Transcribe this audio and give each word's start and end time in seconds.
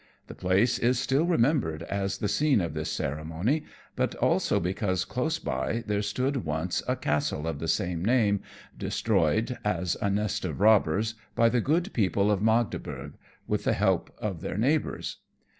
The 0.25 0.33
place 0.33 0.79
is 0.79 0.97
still 0.97 1.27
remembered 1.27 1.83
as 1.83 2.17
the 2.17 2.27
scene 2.27 2.59
of 2.59 2.73
this 2.73 2.91
ceremony; 2.91 3.65
but 3.95 4.15
also 4.15 4.59
because 4.59 5.05
close 5.05 5.37
by 5.37 5.83
there 5.85 6.01
stood 6.01 6.43
once 6.43 6.81
a 6.87 6.95
castle 6.95 7.47
of 7.47 7.59
the 7.59 7.67
same 7.67 8.03
name, 8.03 8.41
destroyed, 8.75 9.59
as 9.63 9.95
a 10.01 10.09
nest 10.09 10.43
of 10.43 10.59
robbers, 10.59 11.13
by 11.35 11.49
the 11.49 11.61
good 11.61 11.93
people 11.93 12.31
of 12.31 12.41
Magdeburgh, 12.41 13.13
with 13.47 13.63
the 13.63 13.73
help 13.73 14.11
of 14.17 14.41
their 14.41 14.57
neighbours. 14.57 15.17